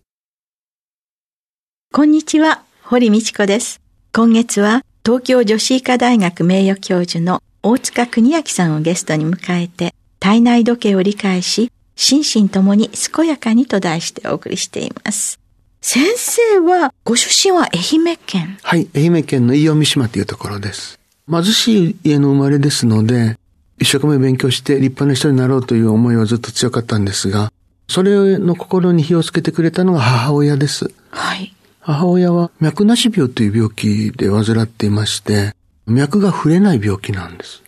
[1.92, 3.81] こんにちは、堀道子です。
[4.12, 15.41] 今月は東京女子医科大学名誉教授の大塚国明さんをゲストに迎えて、体内時計を理解し、心身ともに健やかにと題してお送りしています。
[15.80, 20.98] 先生は、ご出身は愛媛県はい、愛媛県の飯尾三島というところです。
[21.30, 23.38] 貧しい家の生まれですので、
[23.78, 27.53] 一生懸命勉強して立派な人になろうという思いはずっと強かったんですが、
[27.88, 30.92] それの心に火をつけてくれたのが母親です。
[31.10, 31.55] はい。
[31.81, 35.55] 母親は脈なし病という病気で患っていまして、
[35.86, 37.62] 脈が触れない病気なんです。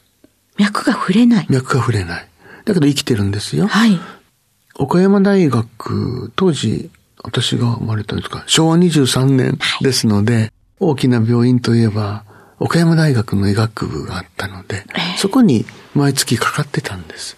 [0.58, 2.28] 脈が触れない脈が触れない。
[2.64, 3.68] だけど生きてるんですよ。
[3.68, 3.98] はい。
[4.78, 6.88] 岡山大学、当時、
[7.24, 12.24] 私が生まれたんですか、昭和23年ですので、はい、大きな病院といえば、
[12.60, 17.36] 岡山大学の医学部があったので、えー、そこに毎月かかってたんです。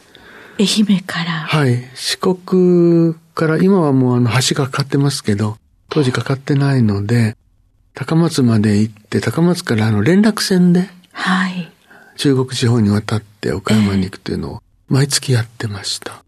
[0.58, 1.30] 愛媛から。
[1.30, 1.82] はい。
[1.94, 5.56] 四国から今はもうあの橋がかかってますけど、
[5.88, 7.38] 当時かかってないので、
[7.94, 11.72] 高松まで行って、高松からあの連絡船で、はい。
[12.16, 16.22] 中国地方に渡って岡山に行くというのを毎月やってました。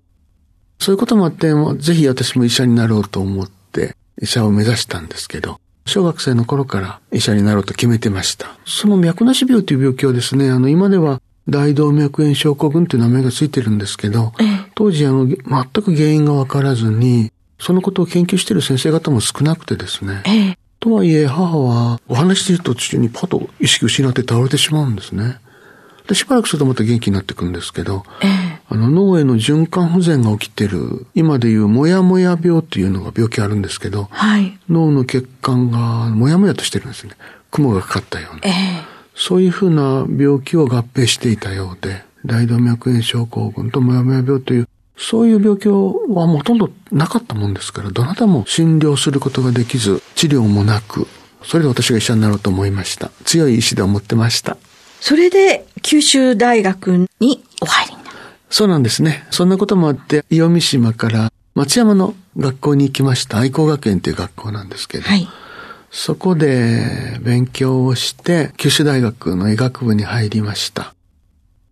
[0.83, 8.49] そういうこともあって、ぜひ私も医者になろうと思って医者を目指したんですけど、小学生の頃から医者になろうと決めてました。
[8.67, 14.33] その脈なし病という病気はですね、あの今では大動脈炎症候群という名前がついてるんですけど、
[14.75, 15.37] 当時あの全
[15.85, 20.57] く原因がわからずに、そのことを研究している先生方も少なくてですね。
[20.81, 25.39] とはいえ母はお話している途中にパッと意識を失って倒れてしまうんですね。
[26.13, 28.05] で、しばらくするとまた元気になってくるんですけど、
[28.69, 37.15] あの脳への循環不全が起きてる、今でいうもやもや病というのが病気あるんですけど、はい、脳の血管がもやもやとしてるんですね。
[37.51, 38.43] 雲がかかったような。
[39.15, 51.07] そういうふうな病気を合併していたようで、大動脈炎症候群ともやもや病という、そういう病気はほとんどなかったもんですから、どなたも診療することができず、治療もなく、
[51.43, 53.11] それで私が医者になろうと思いました。
[53.25, 54.59] 強い意志で思ってました。
[55.03, 58.17] それで、九州大学にお入りになる。
[58.51, 59.27] そうなんですね。
[59.33, 63.39] そんなこともあって、伊予三島から松山の学校に行きました。
[63.39, 65.29] 愛工学園という学校なんですけど、はい、
[65.91, 70.95] そこで勉強をして、九州大学の医学部に入りました。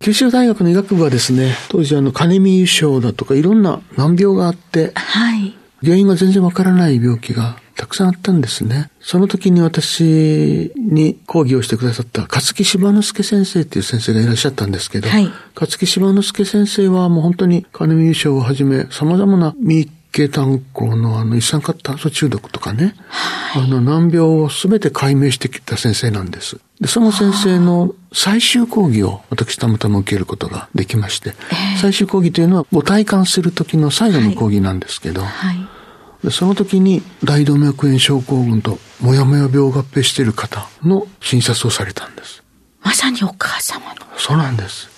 [0.01, 8.91] 九州大学の医学部はですね、当時あの、カネミ油症だとかいろんな難病があって、はい、原因が全然わからない病気がたくさんあったんですね。
[8.99, 26.59] その時に私に講義をしてくださった勝木柴之助先生っていう先生がいらっしゃったんですけど、はい、勝木柴之助先生はもう本当に金見優勝をはじめ様々な未系炭鉱のあの一酸化炭素中毒とかね、はい、あの難病を全て解明してきた先生なんです。
[26.79, 35.57] で、その先生の最終講義を私たまたま受けることができまして、えー、最終講義というのはご体感する時の最後の講義なんですけど、はい。
[35.57, 35.80] はい
[36.23, 42.43] でその時に大動脈炎症候群ともやもや病を合併している方の診察をされたんです。
[42.83, 44.01] まさにお母様の。
[44.17, 44.89] そうなんです。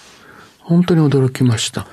[0.60, 1.88] 本当に驚きました。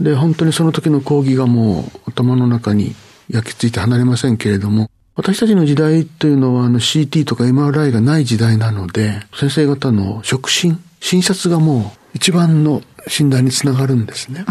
[0.00, 2.94] で、本当にその時の講義がもう頭の中に
[3.28, 14.44] 焼き付いて離れませんけれども、私たちの時代というのはあの CT とか MRI がない時代なので、先生方の触診、診察がもう一番の診断につながるんですね。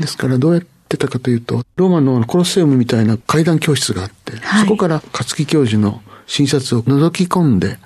[0.00, 7.78] ですからどうやってってたかというと、ローマのコロッセウムみたいな階段教室があって、はい、そこから勝木教授の診察を覗き込んで、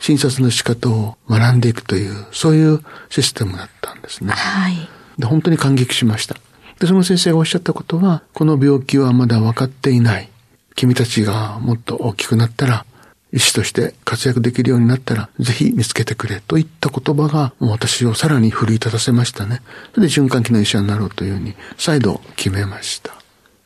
[0.00, 4.32] 診察の仕方を学んでいくという、そういうシステムだったんですね。
[4.32, 4.76] はい。
[5.18, 6.36] で、本当に感激しました。
[6.78, 10.28] で、その先生がおっしゃったことは、この病気はまだ分かっていない。
[10.74, 12.84] 君たちがもっと大きくなったら、
[13.32, 19.62] 医師として活躍できるようになったら、ぜひ見つけてくれといった言葉が、もう私をさらに奮い立たせましたね。
[19.94, 23.12] それで循環器の医者になろうというふうに、再度決めました。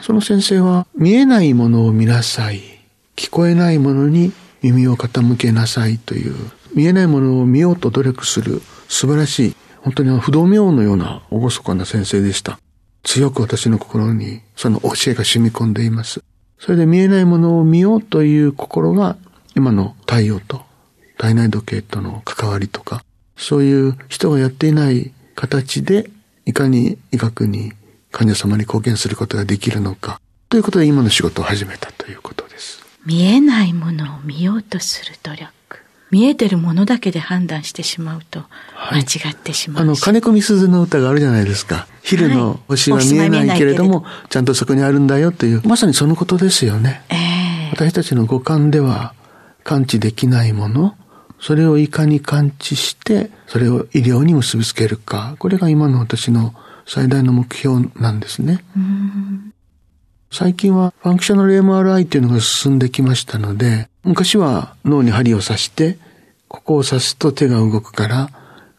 [0.00, 2.62] その先生は、見えないものを見なさい。
[3.16, 6.34] 聞こえないものに耳を傾けなさいという、
[6.74, 12.58] 見えないものを見ようと努力する素晴らしい、本当に不動明王のような厳かな先生でした。
[13.02, 16.22] 強く私の心にその教えが染み込んでいます。
[16.58, 19.16] それで見えないものを見ようという心が
[19.54, 20.62] 今の太陽と
[21.18, 23.04] 体内時計との関わりとか、
[23.36, 26.10] そういう人がやっていない形で
[26.46, 27.72] いかに医学に
[28.10, 32.80] 患者様に貢献することができるのか、ということで今の仕事を始めたということです。
[33.06, 35.50] 見えないものを見ようとする努力。
[36.10, 38.42] 見えてるものだけで判断してしまうと
[38.90, 41.86] 間違ってしまう、はい、あの金子みすずの歌があるじゃないですか。
[42.02, 49.14] 昼の星は見えないけれども、はい、ちゃんとそこにあるんだよというまさにそのことですよね、えー、私たちの五感では
[49.64, 50.96] 感知できないもの
[51.40, 55.36] それをいかに感知してそれを医療に結びつけるか。
[55.38, 56.54] これが今の私の
[56.86, 58.64] 最大の目標なんですね。
[60.30, 65.98] 最近はファンクショナル MRI というのが進んできましたので昔は脳に針を刺して、
[66.48, 68.30] ここを刺すと手が動くから、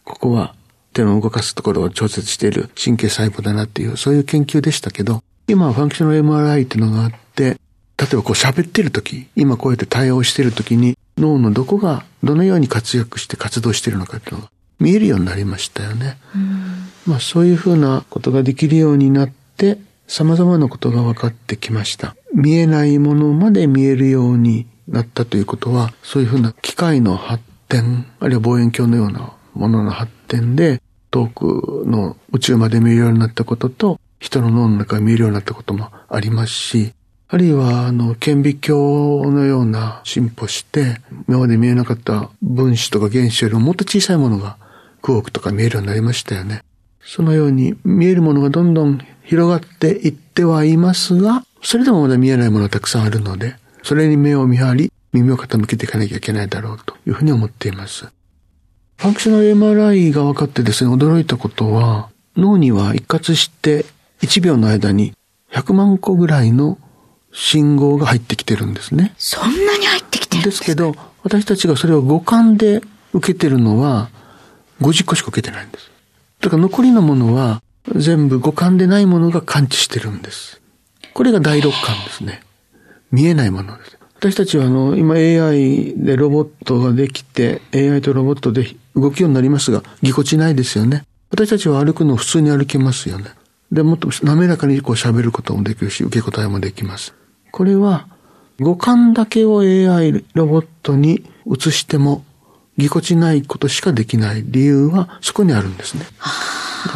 [0.04, 0.56] ここは
[0.94, 7.57] 手の動かすところを調節している神経細胞だなっていう、そういう研究でしたけど、今はファンクショナル MRI っていうのがあって、
[8.01, 14.50] 例えばこう喋ってる時、今こうやって対応してる時に、脳のどこがどのように活躍して活動しているのかっていうのが
[14.80, 16.18] 見えるようになりましたよね。
[17.06, 19.77] まあそういうふうなことができるようになって、
[20.07, 22.15] 様々なことが分かってきました。
[22.33, 30.81] 見えないものまで見えるようになったということは、そういうふうな機械の発展、あるいは望遠鏡のようなものの発展で、
[31.12, 36.94] 遠くの宇宙まで見えるようになったことと、人の脳の中が見えるようになったこともありますし、
[37.33, 40.98] あるいは、あの、顕微鏡のような進歩して、
[41.30, 44.57] 今まで見えなかった分子とか原子よりももっと小さいものが、
[45.01, 46.62] 空億とか見えるようになりましたよね。
[47.01, 58.07] そのように見えるものがどんどん広がっていってはいますが、それでもまだ見えないものがたくさんあるので、それに目を見張り、耳を傾けていかなきゃいけないだろうというふうに思っています。
[58.98, 63.86] ファンクショナル MRI が分かってですね、驚いたことは、脳には一括して
[64.22, 65.13] 1秒の間に
[65.54, 66.78] 100万個ぐらいの
[67.31, 69.13] 信号が入ってきてるんですね。
[69.18, 72.81] そんなに入ってきてるんですけど、私たちがそれを五感で
[73.13, 74.10] 受けてるのは
[74.81, 75.92] 50個しか受けてないんです。
[76.42, 77.62] だから残りのものは
[77.95, 80.62] 全部五感でないものが感知してるんです。
[81.13, 82.42] これが第六感ですね。
[83.12, 83.98] 見えないものです。
[84.16, 91.06] 私たちはあの、今 AI でロボットができて、AI とロボットで動くようになりますが、ぎこちないですよね。
[91.31, 93.31] 私たちは歩くの普通に歩けますよね。
[93.72, 97.16] で、もっと滑らかにこう喋ることもできるし、受け答えもできます。
[97.51, 98.07] これは、
[98.59, 102.24] 五感だけを AI ロボットに移しても、
[102.77, 106.06] ぎこちないことしかできない理由はそこにあるんですね。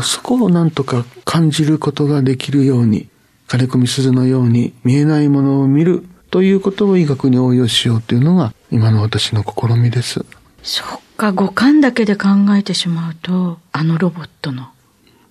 [0.04, 3.10] そこをなんとか感じることができるように、
[3.48, 10.25] 金子みすずのように見えないものを見るということを医学に応用しようというのが今の私の試みです。
[10.63, 14.69] そっか、五感だけで考えてしまうと、あのロボットの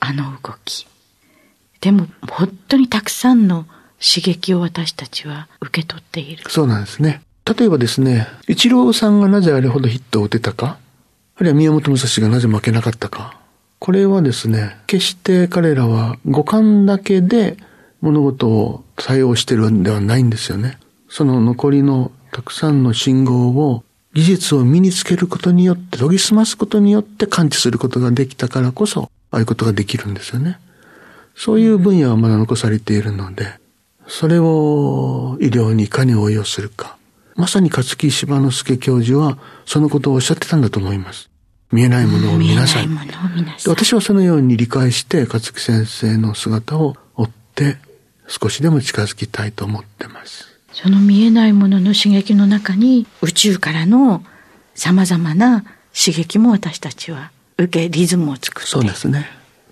[0.01, 0.87] あの動き。
[1.81, 3.67] でも本当にたくさんの
[4.07, 6.45] 刺激を私たちは受け取っている。
[6.51, 7.23] そうなんですね。
[7.47, 10.79] 例えばですね、一郎さんがなぜあれほどヒットを打てたか、
[11.37, 13.39] あるいは宮本武蔵がなぜ負けなかったか？
[13.79, 17.57] これはですね、決して彼らは五感だけで
[18.01, 20.79] 物事を対応してるんではないんですよね。
[21.09, 23.85] その残りのたくさんの信号を
[24.15, 30.59] 技術を身につけることによって、研ぎ澄ますことによって感知することができたからこそ、ああいうことができるんですよね。
[31.35, 33.59] そういう分野はまだ残されているので、
[34.07, 36.97] それを医療にいかに応用するか。
[37.37, 41.31] まさに勝木柴之助教授はそのことをおっしゃってたんだと思います。
[41.73, 42.89] 見えないものを見なさい。
[43.67, 47.79] 私はそのように理解して勝木先生の姿を追って
[48.29, 50.47] 少しでも近づきたいと思ってます。
[50.73, 54.23] その見えないものの刺激の中に宇宙からの
[54.75, 55.63] 様々な
[55.95, 58.71] 刺激も私たちは受けリズムを作って。
[58.71, 59.27] そうですね。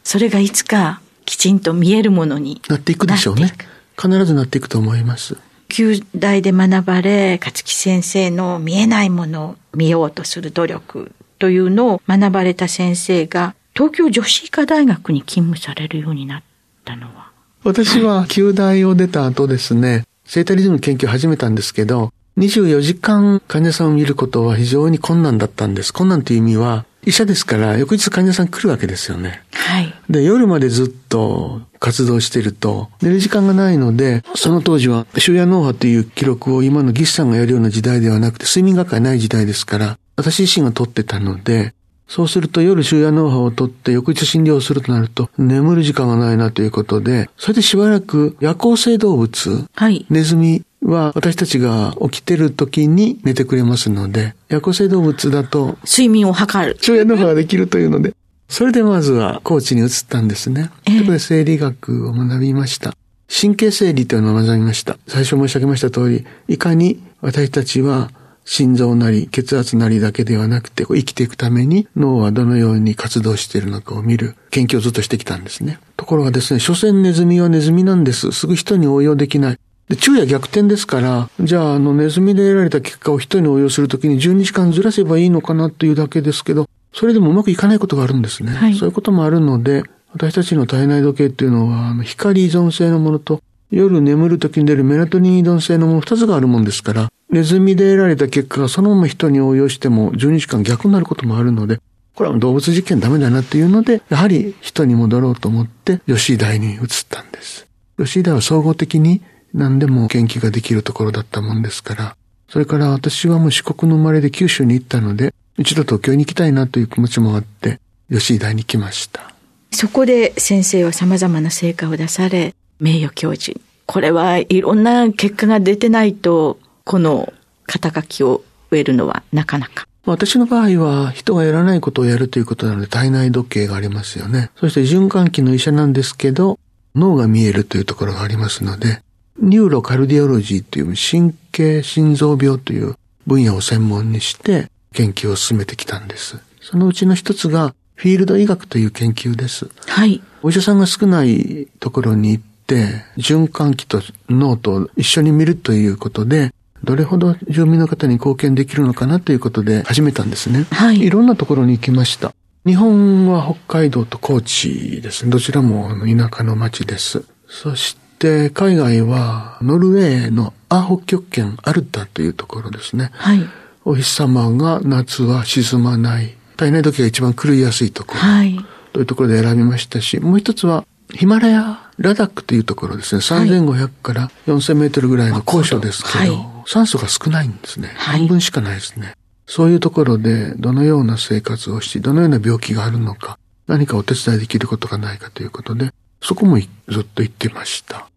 [0.04, 3.52] それがいつかきちんと見えるものになっていくでしょうね。
[4.02, 5.36] 必ずなっていくと思います。
[5.68, 16.42] 旧大で学ばれ、勝木先生の見えないものを見ようとする努力というのを学ばれた先生が東京女子医科大学に勤務されるようになっ
[16.84, 17.30] たのは
[17.64, 25.92] 私は旧大を出た後ですね、生体リズム研究を始めたんですけど、24時間患者さんを見ることは非常に困難だったんです。
[25.92, 29.42] 困難という意味は、医者ですから翌日患者さん来るわけですよね。
[29.52, 29.92] はい。
[30.08, 41.74] で、夜までずっと活動してると寝る時間がないので、その当時は終夜脳波という記録を今の技師さんがやるような時代ではなくて睡眠学会ない時代ですから、私自身が取ってたので、
[42.06, 56.76] そうすると夜終夜脳波を取って翌日診療するとなると眠る時間がないなということで、それでしばらく夜行性動物、はい、ネズミは私たちが起きてる時に寝てくれますので、夜行性動物だと睡眠を測る。
[56.80, 58.14] 昼夜脳波ができるというので、
[58.48, 60.70] それでまずは高知に移ったんですね。
[60.84, 62.94] えー、そこで生理学を学びました。
[63.28, 64.98] 神経生理というのを学びました。
[65.08, 68.10] 最初申し上げました通り、いかに私たちは
[68.44, 75.78] 心臓なり血圧なりだけではなくて、生きていくために脳はどのように活動しているのかを見る研究をずっとしてきたんですね。
[75.96, 78.32] ところがですね、所詮ネズミはネズミなんです。
[78.32, 79.58] すぐ人に応用できない。
[79.92, 88.52] で、昼夜逆転ですから、じゃあ、あの、ネズミで得られた結果を人に応用するときに12時間ずらせばいいのかなというだけですけど、それでもうまくいかないことがあるんですね。
[88.52, 101.80] はい、そういうこともあるので、私たちの体内時計っていうのは、光依存性のものと、夜眠るときに出るメラトニン依存性のもの二つがあるもんですから、ネズミで得られた結果がそのまま人に応用しても12時間逆になることもあるので、
[102.14, 107.66] これは動物実験ダメだなっていうので、やはり人に戻ろうと思って吉井大に移ったんです。
[107.98, 109.22] 吉井大は総合的に
[109.54, 112.16] 何でも研究ができるところだったもんですから、
[112.48, 117.80] それから私はもう四国の生まれで九州に行ったので、一度東京に行きたいなという気持ちもあって、
[118.10, 119.34] 吉井大に来ました。
[119.70, 123.58] そこで先生は様々な成果を出され、名誉教授。
[123.86, 127.32] これはいろんな結果が出てないと、この
[127.66, 129.86] 肩書きを得るのはなかなか。
[130.04, 134.50] 私の場合は人がやらないことをやるということなので体内時計がありますよね。
[134.56, 136.58] そして循環器の医者なんですけど、
[136.94, 139.02] 脳が見えるというところがありますので、
[139.42, 142.94] neurocardiology という神経心臓病という
[143.26, 146.38] 分野を専門にして研究を進めてきたんです。
[146.60, 149.68] そのうちの一つがフィールド医学という研究です。
[149.86, 150.22] はい。
[150.42, 156.52] お医者さんが少ないところに行って、循環器と脳と一緒に見るということで、
[156.84, 160.66] どれほど住民の方に貢献できるのかなということで始めたんですね。
[160.70, 161.00] はい。
[161.00, 162.32] いろんなところに行きました。
[162.64, 165.32] 日本は北海道と高知ですね。
[165.32, 167.24] どちらも田舎の町です。
[167.48, 173.10] そしてで、海外は、ノルウェーのア北極圏アルタというところですね。
[173.14, 173.40] はい。
[173.84, 176.36] お日様が夏は沈まない。
[176.56, 178.20] 体内時が一番狂いやすいところ。
[178.20, 178.64] はい。
[178.92, 183.20] というところで選びましたし、もう一つは、ヒマラヤ、ラダックというところですね。
[183.20, 187.88] 3500から4000メートルぐらいの高所ですけど、はい、酸素が少ないんですね。
[187.96, 189.14] はい、半分しかないですね。
[189.48, 193.36] そういうところで、どのような生活をし、どのような病気があるのか、
[193.66, 198.11] 何かお手伝いできることがないかということで、そこもずっと行ってました。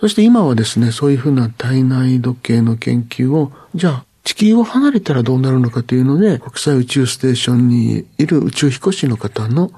[0.00, 9.70] そして今はですね、そういうふうな体内時計の研究を、じゃあ地球を離れたらどうなるのかというので、国際宇宙ステーションにいる宇宙飛行士の方の、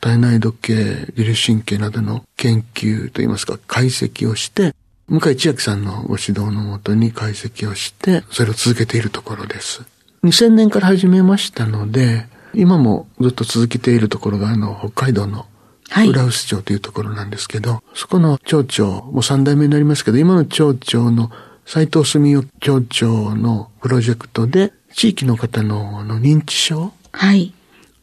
[0.00, 4.74] 体内時計、微粒神経などの研究といいますか、解析をして、
[5.08, 9.82] 向井千秋さんのご指導のもとに解析をして、それを続けているところです。
[10.24, 15.46] 2000年から始めましたので、今もずっと続けているところが、あの、北海道の
[15.90, 21.30] はい、浦臼町というところなんですけど、そこの町長、もう三代目になりますけど、今の町長の
[21.64, 26.92] 斉藤住夫町長のプロジェクトで、地域の方のの認知症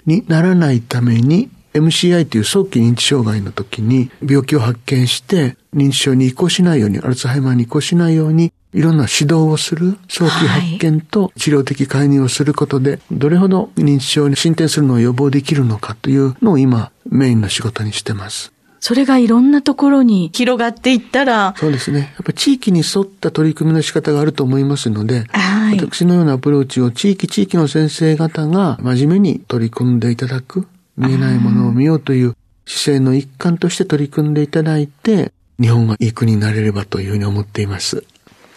[0.05, 18.51] にならないために、MCI という早期認知障害の時に病気を発見して認知症に移行しないように、アルツハイマーに移行しないようにいろんな指導をする、早期発見と治療的介入をすることで、どれほど認知症に進展するのを予防できるのかというのを今メインの仕事にしてます。
[18.79, 21.53] それがいろんなところに広がっていったら。
[21.57, 21.99] そうですね。
[21.99, 30.67] やっぱ地域に沿った取り組みの仕方があると思いますので、はい、私のようなアプローチを地域地域の先生方が真面目に取り組んでいただく、
[30.97, 38.03] 見えないものを見ようという姿勢の一環として取り組んでいただいて、日本がいい国になれればというふうに思っています。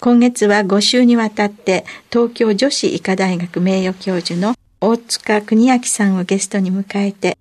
[0.01, 7.39] 今月は5週にわたって東京女子医科大学名誉教授の大塚邦明さんをゲストに迎えて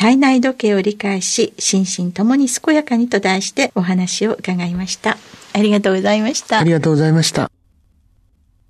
[0.00, 5.18] 体内時計を理解し心身ともに健やかにと題してお話を伺いました。
[5.52, 6.58] ありがとうございました。
[6.58, 7.50] ありがとうございました。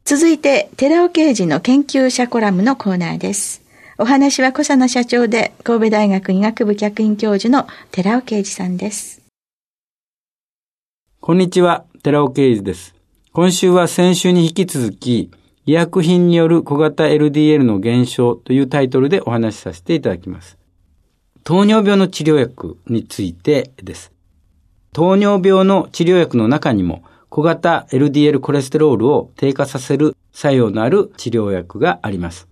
[0.05, 3.63] 続いて寺尾刑事の研究者コラムのコーナーです。
[3.97, 9.23] お話は小佐奈社長で神戸大学医学部客員教授の寺尾啓二さんです。
[11.21, 12.97] こんにちは寺尾啓二です。
[13.33, 15.31] 今週は先週に引き続き、
[15.65, 20.60] 医薬品による小型 LDL の減少というタイトルでお話しさせていただきます。
[21.42, 24.12] 糖尿病の治療薬についてです。
[24.92, 32.49] 糖尿病の治療薬の中にも小型 LDL コレステロールを低下させる作用のある治療薬があります。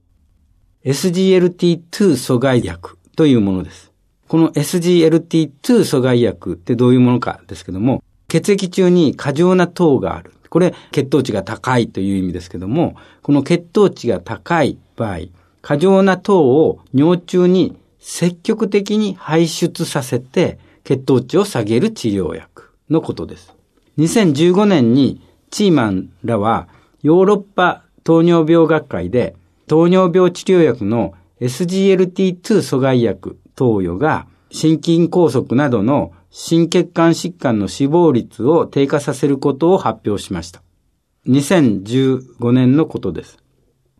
[0.84, 3.92] SGLT2 阻害薬というものです。
[4.28, 10.32] この SGLT2 阻害薬ってどういうものかですけども、血液中に過剰な糖がある。
[10.48, 15.18] これ、血糖値が高いという意味ですけども、この血糖値が高い場合、
[15.60, 17.76] 過剰な糖を尿中に
[18.10, 23.54] 積極的に排出させて血糖値を下げる治療薬のことです。
[23.98, 26.68] 2015年にチーマンらは
[27.02, 29.36] ヨーロッパ糖尿病学会で
[29.66, 31.12] 糖尿病治療薬の
[31.42, 40.62] SGLT2 阻害薬投与が心筋梗塞などの心血管疾患の死亡率を低下させることを発表しました。
[41.26, 43.36] 2015年のことです。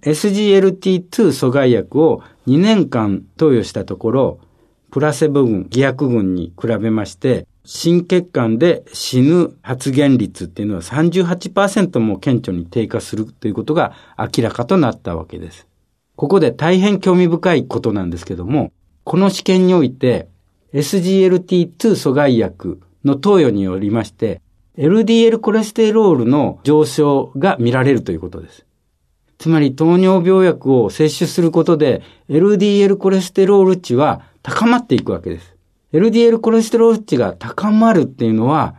[0.03, 4.41] SGLT2 阻害薬を2年間投与したところ、
[4.91, 15.67] プラセボ群、偽薬群に比べまして、心血管で死ぬ発現率っていうのは38%も顕著に低下するということが明らかとなったわけです。
[16.17, 18.73] ここで大変興味深いことなんですけども、
[19.05, 20.29] この試験において
[20.73, 24.41] SGLT2 阻害薬の投与によりまして、
[24.79, 28.65] LDL コレステロールの上昇が見られるということです。
[29.39, 35.57] つまり糖尿病薬を摂取することで LDL コレステロール値は高まっていくわけです。
[35.93, 38.75] LDL コレステロール値が高まるっていうのは、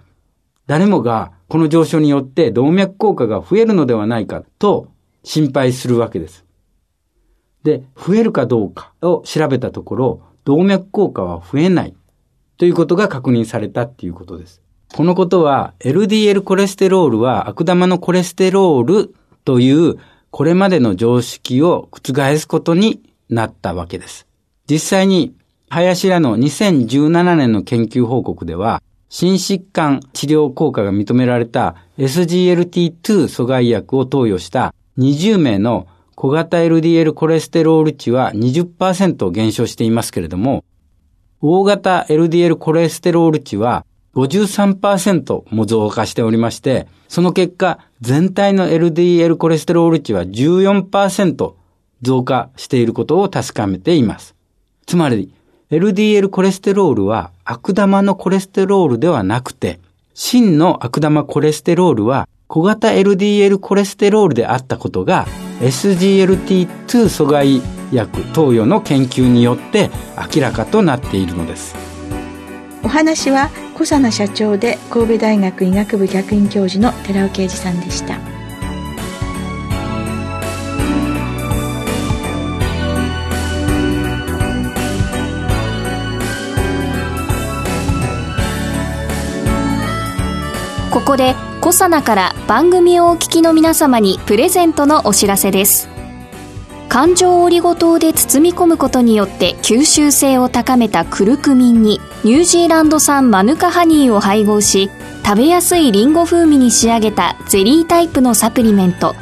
[0.68, 4.90] 誰もがこの上昇によって動脈硬化が増えるのではないかと
[5.24, 6.46] 心配するわけです。
[7.64, 11.96] で、増えるかどうかを調べたところ、動脈硬化は増えない
[12.58, 14.62] ということが確認されたっていうことです。
[14.94, 19.98] このことは LDL コレステロールは悪玉のコレステロールという
[20.32, 24.28] これまでの常識を覆すことになったわけです。
[24.70, 25.34] 実際に
[25.70, 40.64] 林らの2017年の研究報告では、心疾患治療効果が認められた SGLT2 阻害薬を投与した20名の小型 LDL コレステロール値は20%減少していますけれども、
[41.42, 43.86] 大型 LDL コレステロール値は
[44.28, 51.54] 53%も増加しておりまして、その結果、全体の LDL コレステロール値は14%
[52.02, 54.36] 増加していることを確かめています。
[54.86, 55.34] つまり、
[55.72, 59.80] LDL コレステロールは悪玉のコレステロールではなくて、
[60.14, 65.28] 真の悪玉コレステロールは小型 LDL コレステロールであったことが
[65.62, 67.62] SGLT2 阻害
[67.94, 69.92] 薬投与の研究によって
[70.36, 71.99] 明らかとなっているのです。
[72.84, 78.20] お話は小佐奈社長で神戸大学医学部客員教授の寺尾啓二さんでした。
[90.92, 95.88] ここでコサナから番組をお聞きの皆様にプレゼントのお知らせです
[96.90, 104.90] 環状オリゴ糖で包み込むことによって吸収性を高めたクルクミンにニュージーランド産マヌカハニーを配合し
[105.24, 109.16] 食べやすいリンゴ風味に仕上げたゼリータイプのサプリメント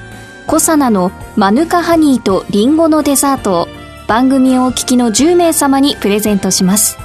[0.48, 3.68] コサナのマヌカハニーとリンゴのデザートを
[4.08, 6.98] 番組をお聞きの10名様にプレゼントします。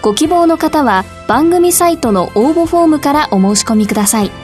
[0.00, 4.43] ご希望の方は番組サイトの応募フォームからお申し込みください。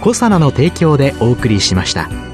[0.00, 2.29] コサナの提供でお送りしました。